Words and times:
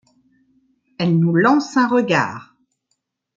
Elle 0.97 1.19
nous 1.19 1.35
lance 1.35 1.77
un 1.77 1.87
regard. 1.87 2.55